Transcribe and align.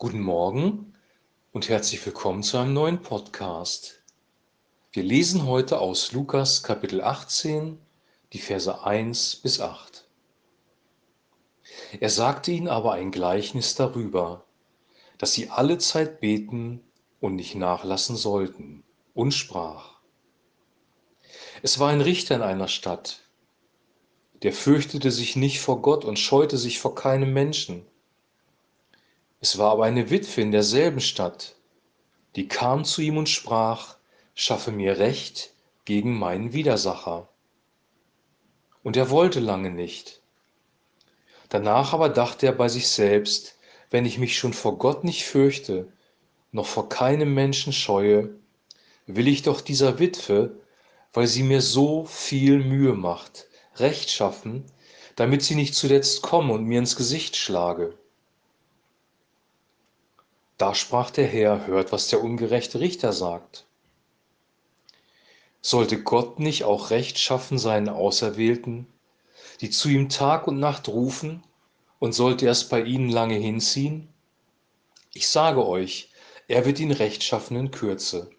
Guten 0.00 0.20
Morgen 0.20 0.94
und 1.50 1.68
herzlich 1.68 2.06
willkommen 2.06 2.44
zu 2.44 2.56
einem 2.56 2.72
neuen 2.72 3.02
Podcast. 3.02 4.00
Wir 4.92 5.02
lesen 5.02 5.44
heute 5.44 5.80
aus 5.80 6.12
Lukas 6.12 6.62
Kapitel 6.62 7.02
18, 7.02 7.80
die 8.32 8.38
Verse 8.38 8.84
1 8.84 9.40
bis 9.42 9.60
8. 9.60 10.08
Er 11.98 12.10
sagte 12.10 12.52
ihnen 12.52 12.68
aber 12.68 12.92
ein 12.92 13.10
Gleichnis 13.10 13.74
darüber, 13.74 14.44
dass 15.18 15.32
sie 15.32 15.50
alle 15.50 15.78
Zeit 15.78 16.20
beten 16.20 16.80
und 17.18 17.34
nicht 17.34 17.56
nachlassen 17.56 18.14
sollten, 18.14 18.84
und 19.14 19.32
sprach. 19.32 19.98
Es 21.60 21.80
war 21.80 21.88
ein 21.88 22.02
Richter 22.02 22.36
in 22.36 22.42
einer 22.42 22.68
Stadt, 22.68 23.28
der 24.44 24.52
fürchtete 24.52 25.10
sich 25.10 25.34
nicht 25.34 25.58
vor 25.60 25.82
Gott 25.82 26.04
und 26.04 26.20
scheute 26.20 26.56
sich 26.56 26.78
vor 26.78 26.94
keinem 26.94 27.32
Menschen. 27.32 27.84
Es 29.40 29.56
war 29.56 29.70
aber 29.70 29.84
eine 29.84 30.10
Witwe 30.10 30.40
in 30.40 30.50
derselben 30.50 31.00
Stadt, 31.00 31.54
die 32.34 32.48
kam 32.48 32.84
zu 32.84 33.02
ihm 33.02 33.16
und 33.16 33.28
sprach, 33.28 33.96
schaffe 34.34 34.72
mir 34.72 34.98
Recht 34.98 35.52
gegen 35.84 36.18
meinen 36.18 36.52
Widersacher. 36.52 37.28
Und 38.82 38.96
er 38.96 39.10
wollte 39.10 39.38
lange 39.38 39.70
nicht. 39.70 40.22
Danach 41.50 41.92
aber 41.92 42.08
dachte 42.08 42.46
er 42.46 42.52
bei 42.52 42.68
sich 42.68 42.88
selbst, 42.88 43.56
wenn 43.90 44.04
ich 44.04 44.18
mich 44.18 44.36
schon 44.36 44.52
vor 44.52 44.76
Gott 44.76 45.04
nicht 45.04 45.24
fürchte, 45.24 45.92
noch 46.50 46.66
vor 46.66 46.88
keinem 46.88 47.32
Menschen 47.32 47.72
scheue, 47.72 48.30
will 49.06 49.28
ich 49.28 49.42
doch 49.42 49.60
dieser 49.60 50.00
Witwe, 50.00 50.60
weil 51.12 51.28
sie 51.28 51.44
mir 51.44 51.62
so 51.62 52.04
viel 52.04 52.58
Mühe 52.58 52.94
macht, 52.94 53.46
Recht 53.76 54.10
schaffen, 54.10 54.64
damit 55.16 55.42
sie 55.42 55.54
nicht 55.54 55.74
zuletzt 55.74 56.22
komme 56.22 56.52
und 56.52 56.64
mir 56.64 56.80
ins 56.80 56.96
Gesicht 56.96 57.36
schlage. 57.36 57.96
Da 60.58 60.74
sprach 60.74 61.12
der 61.12 61.26
Herr, 61.26 61.68
hört, 61.68 61.92
was 61.92 62.08
der 62.08 62.20
ungerechte 62.22 62.80
Richter 62.80 63.12
sagt. 63.12 63.64
Sollte 65.60 66.02
Gott 66.02 66.40
nicht 66.40 66.64
auch 66.64 66.90
Recht 66.90 67.18
schaffen 67.18 67.58
seinen 67.58 67.88
Auserwählten, 67.88 68.86
die 69.60 69.70
zu 69.70 69.88
ihm 69.88 70.08
Tag 70.08 70.48
und 70.48 70.58
Nacht 70.58 70.88
rufen, 70.88 71.44
und 72.00 72.12
sollte 72.12 72.46
er 72.46 72.52
es 72.52 72.68
bei 72.68 72.82
ihnen 72.82 73.08
lange 73.08 73.36
hinziehen? 73.36 74.08
Ich 75.14 75.28
sage 75.28 75.64
euch, 75.66 76.10
er 76.48 76.64
wird 76.64 76.80
ihn 76.80 76.92
Recht 76.92 77.22
schaffen 77.22 77.56
in 77.56 77.70
Kürze. 77.70 78.30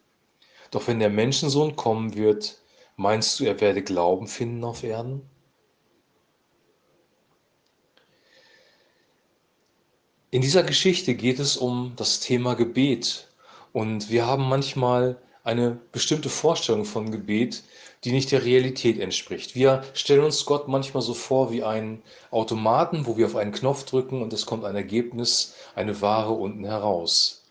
Doch 0.72 0.88
wenn 0.88 1.00
der 1.00 1.10
Menschensohn 1.10 1.76
kommen 1.78 2.16
wird, 2.16 2.58
meinst 2.98 3.40
du, 3.40 3.46
er 3.46 3.62
werde 3.62 3.82
Glauben 3.82 4.28
finden 4.28 4.64
auf 4.66 4.84
Erden? 4.84 5.30
In 10.32 10.42
dieser 10.42 10.62
Geschichte 10.62 11.16
geht 11.16 11.40
es 11.40 11.58
um 11.58 11.94
das 11.96 12.20
Thema 12.20 12.54
Gebet. 12.54 13.28
Und 13.74 14.12
wir 14.12 14.28
haben 14.28 14.48
manchmal 14.48 15.18
eine 15.44 15.80
bestimmte 15.92 16.30
Vorstellung 16.30 16.86
von 16.86 17.10
Gebet, 17.10 17.64
die 18.04 18.12
nicht 18.12 18.32
der 18.32 18.46
Realität 18.46 19.00
entspricht. 19.00 19.56
Wir 19.56 19.84
stellen 19.96 20.24
uns 20.24 20.46
Gott 20.46 20.68
manchmal 20.68 21.02
so 21.02 21.16
vor 21.16 21.52
wie 21.52 21.64
einen 21.64 22.04
Automaten, 22.30 23.08
wo 23.08 23.18
wir 23.18 23.26
auf 23.26 23.36
einen 23.36 23.52
Knopf 23.52 23.86
drücken 23.86 24.22
und 24.22 24.32
es 24.32 24.46
kommt 24.46 24.66
ein 24.66 24.76
Ergebnis, 24.76 25.56
eine 25.74 26.00
Ware 26.00 26.34
unten 26.34 26.64
heraus. 26.64 27.42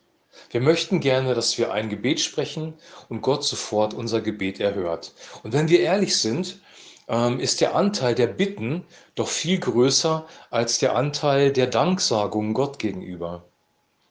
Wir 0.50 0.60
möchten 0.60 1.00
gerne, 1.00 1.34
dass 1.34 1.58
wir 1.58 1.72
ein 1.72 1.88
Gebet 1.88 2.20
sprechen 2.20 2.74
und 3.08 3.22
Gott 3.22 3.42
sofort 3.42 3.92
unser 3.92 4.20
Gebet 4.20 4.60
erhört. 4.60 5.14
Und 5.42 5.52
wenn 5.52 5.68
wir 5.68 5.80
ehrlich 5.80 6.16
sind, 6.16 6.60
ähm, 7.08 7.40
ist 7.40 7.60
der 7.60 7.74
Anteil 7.74 8.14
der 8.14 8.26
Bitten 8.26 8.84
doch 9.14 9.28
viel 9.28 9.58
größer 9.58 10.26
als 10.50 10.78
der 10.78 10.94
Anteil 10.94 11.52
der 11.52 11.66
Danksagung 11.66 12.54
Gott 12.54 12.78
gegenüber. 12.78 13.44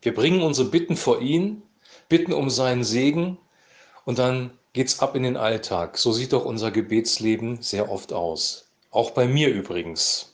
Wir 0.01 0.13
bringen 0.13 0.41
unsere 0.41 0.69
Bitten 0.69 0.97
vor 0.97 1.21
ihn, 1.21 1.61
bitten 2.09 2.33
um 2.33 2.49
seinen 2.49 2.83
Segen 2.83 3.37
und 4.05 4.19
dann 4.19 4.51
geht's 4.73 4.99
ab 4.99 5.15
in 5.15 5.23
den 5.23 5.37
Alltag. 5.37 5.97
So 5.97 6.11
sieht 6.11 6.33
doch 6.33 6.45
unser 6.45 6.71
Gebetsleben 6.71 7.61
sehr 7.61 7.91
oft 7.91 8.13
aus. 8.13 8.69
Auch 8.91 9.11
bei 9.11 9.27
mir 9.27 9.49
übrigens. 9.49 10.33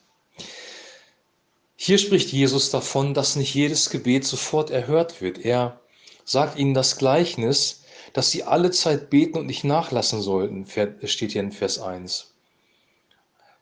Hier 1.75 1.97
spricht 1.97 2.31
Jesus 2.31 2.69
davon, 2.69 3.13
dass 3.13 3.35
nicht 3.35 3.53
jedes 3.53 3.89
Gebet 3.89 4.25
sofort 4.25 4.69
erhört 4.69 5.21
wird. 5.21 5.43
Er 5.43 5.79
sagt 6.23 6.57
ihnen 6.57 6.73
das 6.73 6.97
Gleichnis, 6.97 7.83
dass 8.13 8.31
sie 8.31 8.43
alle 8.43 8.71
Zeit 8.71 9.09
beten 9.09 9.37
und 9.37 9.47
nicht 9.47 9.63
nachlassen 9.63 10.21
sollten, 10.21 10.65
steht 11.05 11.31
hier 11.31 11.41
in 11.41 11.51
Vers 11.51 11.79
1. 11.79 12.32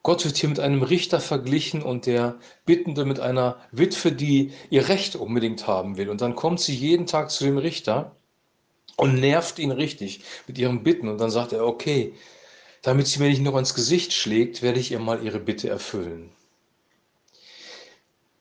Gott 0.03 0.25
wird 0.25 0.37
hier 0.37 0.49
mit 0.49 0.59
einem 0.59 0.81
Richter 0.81 1.19
verglichen 1.19 1.83
und 1.83 2.07
der 2.07 2.39
Bittende 2.65 3.05
mit 3.05 3.19
einer 3.19 3.57
Witwe, 3.71 4.11
die 4.11 4.51
ihr 4.69 4.87
Recht 4.89 5.15
unbedingt 5.15 5.67
haben 5.67 5.97
will. 5.97 6.09
Und 6.09 6.21
dann 6.21 6.35
kommt 6.35 6.59
sie 6.59 6.73
jeden 6.73 7.05
Tag 7.05 7.29
zu 7.29 7.43
dem 7.43 7.57
Richter 7.59 8.15
und 8.97 9.19
nervt 9.19 9.59
ihn 9.59 9.71
richtig 9.71 10.21
mit 10.47 10.57
ihren 10.57 10.83
Bitten. 10.83 11.07
Und 11.07 11.19
dann 11.19 11.29
sagt 11.29 11.53
er, 11.53 11.65
okay, 11.65 12.13
damit 12.81 13.07
sie 13.07 13.19
mir 13.19 13.29
nicht 13.29 13.43
noch 13.43 13.57
ins 13.57 13.75
Gesicht 13.75 14.11
schlägt, 14.13 14.63
werde 14.63 14.79
ich 14.79 14.91
ihr 14.91 14.99
mal 14.99 15.23
ihre 15.23 15.39
Bitte 15.39 15.69
erfüllen. 15.69 16.31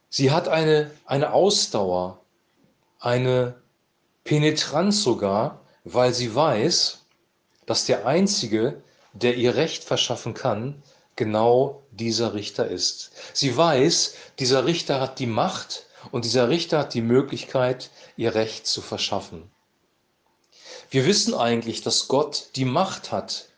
Sie 0.08 0.30
hat 0.30 0.48
eine, 0.48 0.90
eine 1.04 1.32
Ausdauer, 1.32 2.20
eine 2.98 3.54
Penetranz 4.24 5.02
sogar, 5.02 5.60
weil 5.84 6.14
sie 6.14 6.34
weiß, 6.34 7.04
dass 7.66 7.84
der 7.84 8.06
Einzige, 8.06 8.82
der 9.12 9.36
ihr 9.36 9.56
Recht 9.56 9.84
verschaffen 9.84 10.34
kann, 10.34 10.82
genau 11.20 11.82
dieser 11.90 12.32
Richter 12.32 12.66
ist. 12.66 13.10
Sie 13.34 13.54
weiß, 13.54 14.14
dieser 14.38 14.64
Richter 14.64 15.02
hat 15.02 15.18
die 15.18 15.26
Macht 15.26 15.84
und 16.12 16.24
dieser 16.24 16.48
Richter 16.48 16.78
hat 16.78 16.94
die 16.94 17.02
Möglichkeit, 17.02 17.90
ihr 18.16 18.34
Recht 18.34 18.66
zu 18.66 18.80
verschaffen. 18.80 19.50
Wir 20.90 21.04
wissen 21.04 21.34
eigentlich, 21.34 21.82
dass 21.82 22.08
Gott 22.08 22.48
die 22.56 22.64
Macht 22.64 23.12
hat 23.12 23.50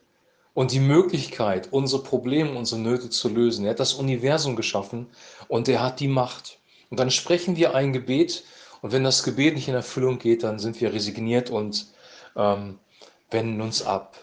und 0.54 0.72
die 0.72 0.80
Möglichkeit, 0.80 1.68
unsere 1.72 2.02
Probleme, 2.02 2.58
unsere 2.58 2.80
Nöte 2.80 3.10
zu 3.10 3.28
lösen. 3.28 3.64
Er 3.64 3.70
hat 3.70 3.80
das 3.80 3.94
Universum 3.94 4.56
geschaffen 4.56 5.06
und 5.46 5.68
er 5.68 5.82
hat 5.82 6.00
die 6.00 6.08
Macht. 6.08 6.58
Und 6.90 6.98
dann 6.98 7.12
sprechen 7.12 7.54
wir 7.54 7.76
ein 7.76 7.92
Gebet 7.92 8.42
und 8.80 8.90
wenn 8.90 9.04
das 9.04 9.22
Gebet 9.22 9.54
nicht 9.54 9.68
in 9.68 9.74
Erfüllung 9.74 10.18
geht, 10.18 10.42
dann 10.42 10.58
sind 10.58 10.80
wir 10.80 10.92
resigniert 10.92 11.48
und 11.48 11.86
ähm, 12.34 12.80
wenden 13.30 13.60
uns 13.60 13.82
ab. 13.82 14.18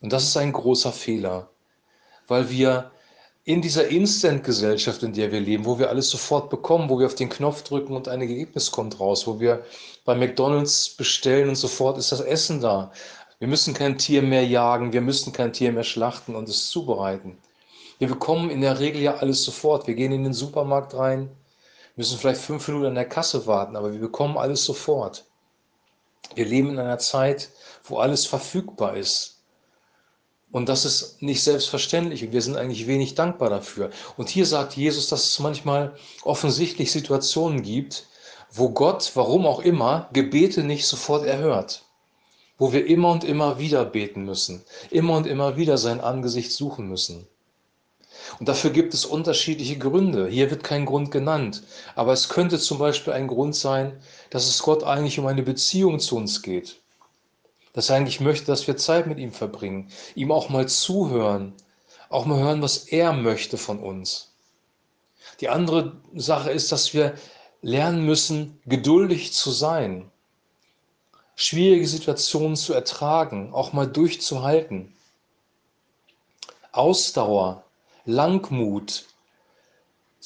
Und 0.00 0.12
das 0.12 0.24
ist 0.24 0.36
ein 0.36 0.52
großer 0.52 0.90
Fehler 0.90 1.53
weil 2.28 2.50
wir 2.50 2.90
in 3.44 3.60
dieser 3.60 3.88
Instant-Gesellschaft, 3.88 5.02
in 5.02 5.12
der 5.12 5.30
wir 5.30 5.40
leben, 5.40 5.66
wo 5.66 5.78
wir 5.78 5.90
alles 5.90 6.08
sofort 6.08 6.48
bekommen, 6.48 6.88
wo 6.88 6.98
wir 6.98 7.06
auf 7.06 7.14
den 7.14 7.28
Knopf 7.28 7.62
drücken 7.62 7.94
und 7.94 8.08
ein 8.08 8.22
Ergebnis 8.22 8.70
kommt 8.70 8.98
raus, 8.98 9.26
wo 9.26 9.38
wir 9.38 9.64
bei 10.06 10.14
McDonald's 10.14 10.88
bestellen 10.90 11.50
und 11.50 11.56
sofort 11.56 11.98
ist 11.98 12.12
das 12.12 12.20
Essen 12.20 12.60
da. 12.60 12.90
Wir 13.38 13.48
müssen 13.48 13.74
kein 13.74 13.98
Tier 13.98 14.22
mehr 14.22 14.46
jagen, 14.46 14.94
wir 14.94 15.02
müssen 15.02 15.32
kein 15.32 15.52
Tier 15.52 15.72
mehr 15.72 15.84
schlachten 15.84 16.34
und 16.34 16.48
es 16.48 16.70
zubereiten. 16.70 17.36
Wir 17.98 18.08
bekommen 18.08 18.48
in 18.48 18.62
der 18.62 18.80
Regel 18.80 19.02
ja 19.02 19.16
alles 19.16 19.44
sofort. 19.44 19.86
Wir 19.86 19.94
gehen 19.94 20.12
in 20.12 20.24
den 20.24 20.32
Supermarkt 20.32 20.94
rein, 20.94 21.28
müssen 21.96 22.18
vielleicht 22.18 22.40
fünf 22.40 22.66
Minuten 22.66 22.86
an 22.86 22.94
der 22.94 23.08
Kasse 23.08 23.46
warten, 23.46 23.76
aber 23.76 23.92
wir 23.92 24.00
bekommen 24.00 24.38
alles 24.38 24.64
sofort. 24.64 25.26
Wir 26.34 26.46
leben 26.46 26.70
in 26.70 26.78
einer 26.78 26.98
Zeit, 26.98 27.50
wo 27.84 27.98
alles 27.98 28.26
verfügbar 28.26 28.96
ist. 28.96 29.33
Und 30.54 30.68
das 30.68 30.84
ist 30.84 31.20
nicht 31.20 31.42
selbstverständlich 31.42 32.22
und 32.22 32.30
wir 32.30 32.40
sind 32.40 32.56
eigentlich 32.56 32.86
wenig 32.86 33.16
dankbar 33.16 33.50
dafür. 33.50 33.90
Und 34.16 34.28
hier 34.28 34.46
sagt 34.46 34.76
Jesus, 34.76 35.08
dass 35.08 35.26
es 35.26 35.40
manchmal 35.40 35.96
offensichtlich 36.22 36.92
Situationen 36.92 37.62
gibt, 37.62 38.06
wo 38.52 38.68
Gott, 38.68 39.10
warum 39.16 39.46
auch 39.46 39.58
immer, 39.58 40.08
Gebete 40.12 40.62
nicht 40.62 40.86
sofort 40.86 41.26
erhört. 41.26 41.82
Wo 42.56 42.72
wir 42.72 42.86
immer 42.86 43.10
und 43.10 43.24
immer 43.24 43.58
wieder 43.58 43.84
beten 43.84 44.26
müssen, 44.26 44.62
immer 44.92 45.16
und 45.16 45.26
immer 45.26 45.56
wieder 45.56 45.76
sein 45.76 46.00
Angesicht 46.00 46.52
suchen 46.52 46.88
müssen. 46.88 47.26
Und 48.38 48.48
dafür 48.48 48.70
gibt 48.70 48.94
es 48.94 49.04
unterschiedliche 49.04 49.76
Gründe. 49.76 50.28
Hier 50.28 50.52
wird 50.52 50.62
kein 50.62 50.86
Grund 50.86 51.10
genannt. 51.10 51.64
Aber 51.96 52.12
es 52.12 52.28
könnte 52.28 52.60
zum 52.60 52.78
Beispiel 52.78 53.12
ein 53.12 53.26
Grund 53.26 53.56
sein, 53.56 54.00
dass 54.30 54.46
es 54.46 54.62
Gott 54.62 54.84
eigentlich 54.84 55.18
um 55.18 55.26
eine 55.26 55.42
Beziehung 55.42 55.98
zu 55.98 56.16
uns 56.16 56.42
geht 56.42 56.83
dass 57.74 57.90
er 57.90 57.96
eigentlich 57.96 58.20
möchte, 58.20 58.46
dass 58.46 58.66
wir 58.66 58.78
Zeit 58.78 59.06
mit 59.06 59.18
ihm 59.18 59.32
verbringen, 59.32 59.90
ihm 60.14 60.32
auch 60.32 60.48
mal 60.48 60.66
zuhören, 60.66 61.52
auch 62.08 62.24
mal 62.24 62.38
hören, 62.38 62.62
was 62.62 62.78
er 62.78 63.12
möchte 63.12 63.58
von 63.58 63.80
uns. 63.80 64.32
Die 65.40 65.48
andere 65.48 66.00
Sache 66.14 66.50
ist, 66.50 66.72
dass 66.72 66.94
wir 66.94 67.14
lernen 67.60 68.06
müssen, 68.06 68.60
geduldig 68.64 69.32
zu 69.32 69.50
sein, 69.50 70.10
schwierige 71.34 71.86
Situationen 71.86 72.56
zu 72.56 72.72
ertragen, 72.72 73.52
auch 73.52 73.72
mal 73.72 73.86
durchzuhalten. 73.86 74.94
Ausdauer, 76.72 77.64
Langmut, 78.04 79.06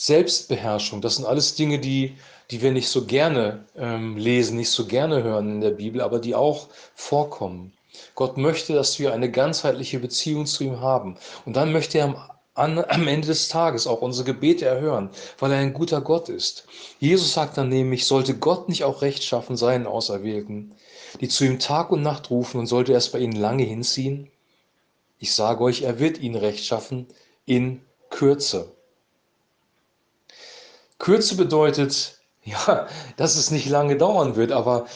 Selbstbeherrschung, 0.01 1.01
das 1.01 1.17
sind 1.17 1.25
alles 1.25 1.57
Dinge, 1.57 1.81
die, 1.81 2.17
die 2.53 2.63
wir 2.63 2.71
nicht 2.71 2.89
so 2.89 3.05
gerne 3.05 3.65
ähm, 3.77 4.17
lesen, 4.17 4.57
nicht 4.57 4.71
so 4.71 4.87
gerne 4.87 5.25
hören 5.25 5.51
in 5.55 5.61
der 5.61 5.73
Bibel, 5.73 6.03
aber 6.03 6.21
die 6.21 6.37
auch 6.37 6.69
vorkommen. 6.95 7.73
Gott 8.15 8.37
möchte, 8.37 8.75
dass 8.75 9.01
wir 9.01 9.13
eine 9.13 9.29
ganzheitliche 9.29 9.99
Beziehung 9.99 10.47
zu 10.47 10.63
ihm 10.63 10.81
haben. 10.81 11.17
Und 11.47 11.57
dann 11.57 11.73
möchte 11.73 11.99
er 11.99 12.05
am, 12.05 12.17
an, 12.55 12.79
am 12.79 13.09
Ende 13.09 13.27
des 13.27 13.49
Tages 13.49 13.89
auch 13.89 14.01
unsere 14.01 14.25
Gebete 14.25 14.67
erhören, 14.67 15.11
weil 15.41 15.51
er 15.51 15.59
ein 15.59 15.75
guter 15.75 16.01
Gott 16.01 16.29
ist. 16.29 16.69
Jesus 17.01 17.33
sagt 17.33 17.59
dann 17.59 17.69
nämlich, 17.69 18.07
sollte 18.07 18.39
Gott 18.39 18.69
nicht 18.69 18.85
auch 18.85 19.03
Recht 19.03 19.25
schaffen 19.25 19.57
seinen 19.57 19.89
Auserwählten, 19.89 20.77
die 21.21 21.27
zu 21.27 21.45
ihm 21.45 21.59
Tag 21.59 21.91
und 21.91 22.03
Nacht 22.03 22.31
rufen 22.31 22.61
und 22.61 22.69
sollte 22.69 22.93
er 22.93 22.99
es 22.99 23.11
bei 23.11 23.19
ihnen 23.19 23.33
lange 23.33 23.65
hinziehen? 23.65 24.31
Ich 25.19 25.35
sage 25.35 25.65
euch, 25.65 25.83
er 25.83 25.99
wird 25.99 26.21
ihnen 26.21 26.37
Recht 26.37 26.65
schaffen 26.65 27.09
in 27.47 27.83
Kürze. 28.11 28.78
Kürze 30.99 31.37
bedeutet, 31.37 32.19
ja, 32.45 32.89
dass 33.17 33.37
es 33.37 33.51
nicht 33.51 33.69
lange 33.69 33.97
dauern 33.97 34.37
wird, 34.37 34.53
aber 34.53 34.87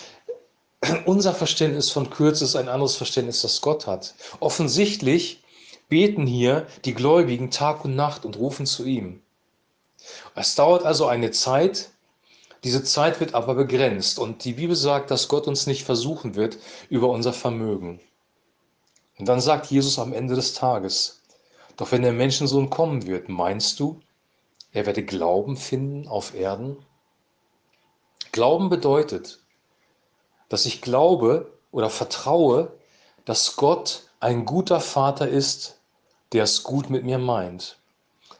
unser 1.06 1.34
Verständnis 1.34 1.90
von 1.90 2.10
Kürze 2.10 2.44
ist 2.44 2.56
ein 2.56 2.68
anderes 2.68 2.96
Verständnis, 2.96 3.42
das 3.42 3.60
Gott 3.60 3.86
hat. 3.86 4.14
Offensichtlich 4.40 5.42
beten 5.88 6.26
hier 6.26 6.66
die 6.84 6.94
Gläubigen 6.94 7.50
Tag 7.50 7.84
und 7.84 7.94
Nacht 7.94 8.24
und 8.24 8.38
rufen 8.38 8.66
zu 8.66 8.84
ihm. 8.84 9.20
Es 10.34 10.54
dauert 10.54 10.84
also 10.84 11.06
eine 11.06 11.30
Zeit, 11.30 11.90
diese 12.64 12.84
Zeit 12.84 13.20
wird 13.20 13.34
aber 13.34 13.54
begrenzt 13.54 14.18
und 14.18 14.44
die 14.44 14.52
Bibel 14.52 14.76
sagt, 14.76 15.10
dass 15.10 15.28
Gott 15.28 15.46
uns 15.48 15.66
nicht 15.66 15.84
versuchen 15.84 16.34
wird 16.34 16.58
über 16.88 17.08
unser 17.08 17.32
Vermögen. 17.32 18.00
Und 19.18 19.28
dann 19.28 19.40
sagt 19.40 19.66
Jesus 19.66 19.98
am 19.98 20.12
Ende 20.12 20.34
des 20.34 20.54
Tages, 20.54 21.20
doch 21.76 21.92
wenn 21.92 22.02
der 22.02 22.12
Menschensohn 22.12 22.70
kommen 22.70 23.06
wird, 23.06 23.28
meinst 23.28 23.78
du, 23.80 24.00
er 24.72 24.86
werde 24.86 25.04
Glauben 25.04 25.56
finden 25.56 26.08
auf 26.08 26.34
Erden? 26.34 26.76
Glauben 28.32 28.70
bedeutet, 28.70 29.40
dass 30.48 30.66
ich 30.66 30.80
glaube 30.80 31.52
oder 31.70 31.90
vertraue, 31.90 32.72
dass 33.24 33.56
Gott 33.56 34.04
ein 34.20 34.44
guter 34.44 34.80
Vater 34.80 35.28
ist, 35.28 35.80
der 36.32 36.44
es 36.44 36.62
gut 36.62 36.90
mit 36.90 37.04
mir 37.04 37.18
meint. 37.18 37.78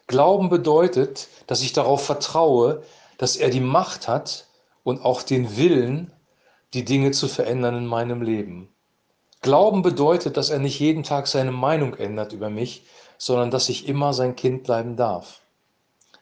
Glauben 0.06 0.48
bedeutet, 0.48 1.28
dass 1.46 1.62
ich 1.62 1.72
darauf 1.72 2.04
vertraue, 2.04 2.82
dass 3.18 3.36
er 3.36 3.50
die 3.50 3.60
Macht 3.60 4.08
hat 4.08 4.46
und 4.82 5.04
auch 5.04 5.22
den 5.22 5.56
Willen, 5.56 6.12
die 6.74 6.84
Dinge 6.84 7.10
zu 7.10 7.28
verändern 7.28 7.76
in 7.76 7.86
meinem 7.86 8.22
Leben. 8.22 8.72
Glauben 9.42 9.82
bedeutet, 9.82 10.36
dass 10.36 10.50
er 10.50 10.58
nicht 10.58 10.80
jeden 10.80 11.02
Tag 11.02 11.26
seine 11.26 11.52
Meinung 11.52 11.94
ändert 11.94 12.32
über 12.32 12.48
mich, 12.48 12.86
sondern 13.18 13.50
dass 13.50 13.68
ich 13.68 13.88
immer 13.88 14.14
sein 14.14 14.36
Kind 14.36 14.64
bleiben 14.64 14.96
darf. 14.96 15.41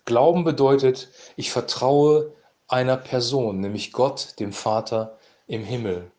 Glauben 0.04 0.44
bedeutet, 0.44 1.08
ich 1.36 1.50
vertraue 1.50 2.32
einer 2.68 2.96
Person, 2.96 3.60
nämlich 3.60 3.92
Gott, 3.92 4.34
dem 4.38 4.52
Vater, 4.52 5.18
im 5.46 5.64
Himmel. 5.64 6.10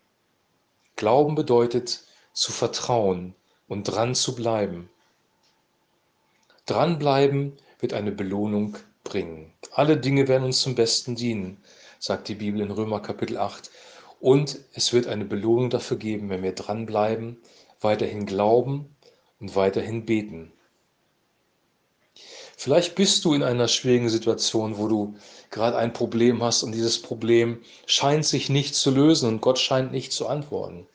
Glauben 0.96 1.36
bedeutet 1.36 2.04
zu 2.34 2.52
vertrauen 2.52 3.34
und 3.68 3.84
dran 3.86 4.16
zu 4.16 4.36
bleiben. 4.36 4.90
Dranbleiben 6.66 7.58
wird 7.80 7.94
eine 7.94 8.12
Belohnung 8.12 8.78
bringen. 9.04 9.54
Alle 9.72 9.98
Dinge 9.98 10.28
werden 10.28 10.44
uns 10.44 10.62
zum 10.62 10.76
Besten 10.76 11.16
dienen, 11.16 11.64
sagt 12.00 12.28
die 12.28 12.36
Bibel 12.36 12.62
in 12.62 12.72
Römer 12.72 13.02
Kapitel 13.02 13.38
8. 13.38 13.72
Und 14.20 14.60
es 14.74 14.94
wird 14.94 15.08
eine 15.08 15.26
Belohnung 15.26 15.70
dafür 15.70 15.98
geben, 15.98 16.30
wenn 16.30 16.44
wir 16.44 16.54
dranbleiben, 16.54 17.38
weiterhin 17.80 18.26
glauben 18.26 18.96
und 19.40 19.56
weiterhin 19.56 20.06
beten. 20.06 20.54
Vielleicht 22.64 22.94
bist 22.94 23.26
du 23.26 23.34
in 23.34 23.42
einer 23.42 23.68
schwierigen 23.68 24.10
Situation, 24.10 24.78
wo 24.78 24.88
du 24.88 25.16
gerade 25.50 25.78
ein 25.78 25.94
Problem 25.94 26.44
hast 26.44 26.62
und 26.62 26.74
dieses 26.74 27.02
Problem 27.02 27.58
scheint 27.88 28.24
sich 28.24 28.50
nicht 28.50 28.76
zu 28.76 28.92
lösen 28.92 29.28
und 29.28 29.42
Gott 29.42 29.58
scheint 29.58 29.92
nicht 29.92 30.12
zu 30.12 30.28
antworten. 30.28 30.86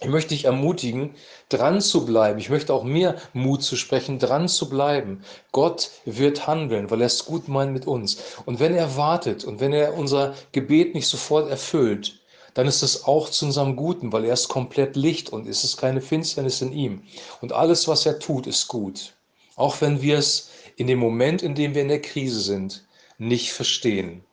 Ich 0.00 0.06
möchte 0.06 0.28
dich 0.28 0.44
ermutigen, 0.44 1.16
dran 1.48 1.80
zu 1.80 2.06
bleiben. 2.06 2.38
Ich 2.38 2.50
möchte 2.50 2.72
auch 2.72 2.84
mir 2.84 3.16
Mut 3.32 3.64
zu 3.64 3.74
sprechen, 3.74 4.20
dran 4.20 4.46
zu 4.46 4.68
bleiben. 4.68 5.24
Gott 5.50 5.90
wird 6.04 6.46
handeln, 6.46 6.88
weil 6.88 7.00
er 7.00 7.08
es 7.08 7.24
gut 7.24 7.48
meint 7.48 7.72
mit 7.72 7.88
uns. 7.88 8.18
Und 8.46 8.60
wenn 8.60 8.76
er 8.76 8.96
wartet 8.96 9.42
und 9.42 9.58
wenn 9.58 9.72
er 9.72 9.94
unser 9.94 10.36
Gebet 10.52 10.94
nicht 10.94 11.08
sofort 11.08 11.50
erfüllt, 11.50 12.20
dann 12.54 12.68
ist 12.68 12.84
es 12.84 13.06
auch 13.06 13.28
zu 13.28 13.46
unserem 13.46 13.74
Guten, 13.74 14.12
weil 14.12 14.24
er 14.24 14.34
ist 14.34 14.46
komplett 14.46 14.94
Licht 14.94 15.32
und 15.32 15.48
es 15.48 15.64
ist 15.64 15.78
keine 15.78 16.00
Finsternis 16.00 16.62
in 16.62 16.72
ihm. 16.72 17.02
Und 17.40 17.52
alles, 17.52 17.88
was 17.88 18.06
er 18.06 18.20
tut, 18.20 18.46
ist 18.46 18.68
gut. 18.68 19.13
Auch 19.56 19.80
wenn 19.80 20.02
wir 20.02 20.18
es 20.18 20.50
in 20.76 20.86
dem 20.86 20.98
Moment, 20.98 21.42
in 21.42 21.54
dem 21.54 21.74
wir 21.74 21.82
in 21.82 21.88
der 21.88 22.02
Krise 22.02 22.40
sind, 22.40 22.86
nicht 23.18 23.52
verstehen. 23.52 24.24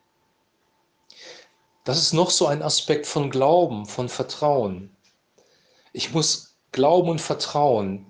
Das 1.84 1.98
ist 1.98 2.14
noch 2.14 2.30
so 2.30 2.48
ein 2.48 2.62
Aspekt 2.62 3.06
von 3.06 3.30
Glauben, 3.30 3.86
von 3.86 4.10
Vertrauen. 4.10 4.96
Ich 5.94 6.14
muss 6.14 6.56
glauben 6.72 7.10
und 7.10 7.22
vertrauen, 7.22 8.06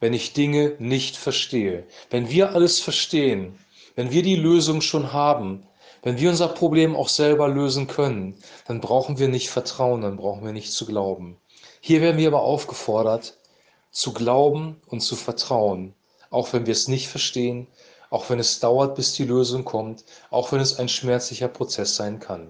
wenn 0.00 0.12
ich 0.12 0.32
Dinge 0.32 0.76
nicht 0.78 1.16
verstehe. 1.16 1.86
Wenn 2.10 2.30
wir 2.30 2.52
alles 2.52 2.80
verstehen, 2.80 3.58
wenn 3.94 4.10
wir 4.10 4.22
die 4.22 4.36
Lösung 4.36 4.80
schon 4.80 5.12
haben, 5.12 5.66
wenn 6.02 6.18
wir 6.18 6.30
unser 6.30 6.48
Problem 6.48 6.94
auch 6.94 7.08
selber 7.08 7.48
lösen 7.48 7.86
können, 7.86 8.36
dann 8.66 8.80
brauchen 8.80 9.18
wir 9.18 9.28
nicht 9.28 9.50
vertrauen, 9.50 10.02
dann 10.02 10.16
brauchen 10.16 10.44
wir 10.44 10.52
nicht 10.52 10.72
zu 10.72 10.86
glauben. 10.86 11.36
Hier 11.80 12.00
werden 12.00 12.18
wir 12.18 12.28
aber 12.28 12.42
aufgefordert, 12.42 13.38
zu 13.90 14.12
glauben 14.12 14.80
und 14.86 15.00
zu 15.00 15.16
vertrauen 15.16 15.94
auch 16.30 16.52
wenn 16.52 16.66
wir 16.66 16.72
es 16.72 16.88
nicht 16.88 17.08
verstehen, 17.08 17.66
auch 18.10 18.30
wenn 18.30 18.38
es 18.38 18.60
dauert, 18.60 18.94
bis 18.94 19.14
die 19.14 19.24
Lösung 19.24 19.64
kommt, 19.64 20.04
auch 20.30 20.52
wenn 20.52 20.60
es 20.60 20.78
ein 20.78 20.88
schmerzlicher 20.88 21.48
Prozess 21.48 21.96
sein 21.96 22.20
kann. 22.20 22.48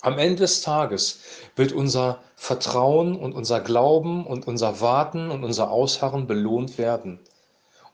Am 0.00 0.18
Ende 0.18 0.36
des 0.36 0.62
Tages 0.62 1.20
wird 1.54 1.72
unser 1.72 2.20
Vertrauen 2.34 3.14
und 3.14 3.34
unser 3.34 3.60
Glauben 3.60 4.26
und 4.26 4.48
unser 4.48 4.80
Warten 4.80 5.30
und 5.30 5.44
unser 5.44 5.70
Ausharren 5.70 6.26
belohnt 6.26 6.76
werden. 6.76 7.20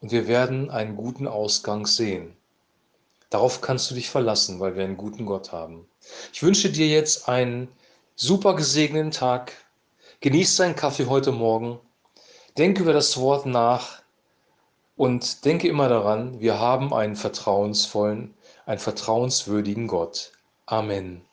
Und 0.01 0.11
wir 0.11 0.27
werden 0.27 0.71
einen 0.71 0.97
guten 0.97 1.27
Ausgang 1.27 1.87
sehen. 1.87 2.35
Darauf 3.29 3.61
kannst 3.61 3.91
du 3.91 3.95
dich 3.95 4.09
verlassen, 4.09 4.59
weil 4.59 4.75
wir 4.75 4.85
einen 4.85 4.97
guten 4.97 5.27
Gott 5.27 5.53
haben. 5.53 5.87
Ich 6.33 6.43
wünsche 6.43 6.71
dir 6.71 6.89
jetzt 6.89 7.29
einen 7.29 7.69
super 8.17 8.57
gesegneten 8.57 9.11
Tag. 9.11 9.53
Genieß 10.21 10.57
deinen 10.57 10.77
Kaffee 10.77 11.07
heute 11.07 11.31
Morgen. 11.31 11.79
Denke 12.57 12.83
über 12.83 12.95
das 12.95 13.19
Wort 13.19 13.45
nach. 13.45 14.03
Und 14.99 15.45
denke 15.45 15.69
immer 15.69 15.89
daran, 15.89 16.41
wir 16.41 16.59
haben 16.59 16.93
einen 16.93 17.15
vertrauensvollen, 17.15 18.35
einen 18.67 18.81
vertrauenswürdigen 18.81 19.87
Gott. 19.87 20.33
Amen. 20.67 21.28